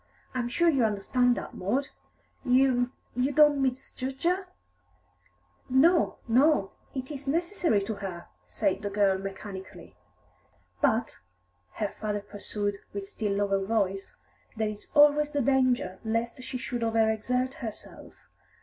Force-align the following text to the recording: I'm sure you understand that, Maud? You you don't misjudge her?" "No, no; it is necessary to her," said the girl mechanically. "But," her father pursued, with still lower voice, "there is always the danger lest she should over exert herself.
I'm 0.33 0.49
sure 0.49 0.67
you 0.67 0.83
understand 0.83 1.37
that, 1.37 1.53
Maud? 1.53 1.89
You 2.43 2.91
you 3.15 3.31
don't 3.31 3.61
misjudge 3.61 4.23
her?" 4.23 4.47
"No, 5.69 6.17
no; 6.27 6.71
it 6.95 7.11
is 7.11 7.27
necessary 7.27 7.83
to 7.83 7.93
her," 7.97 8.25
said 8.47 8.81
the 8.81 8.89
girl 8.89 9.19
mechanically. 9.19 9.95
"But," 10.81 11.19
her 11.73 11.89
father 11.89 12.21
pursued, 12.21 12.79
with 12.93 13.07
still 13.07 13.33
lower 13.33 13.63
voice, 13.63 14.15
"there 14.57 14.69
is 14.69 14.89
always 14.95 15.29
the 15.29 15.41
danger 15.41 15.99
lest 16.03 16.41
she 16.41 16.57
should 16.57 16.81
over 16.81 17.11
exert 17.11 17.53
herself. 17.61 18.27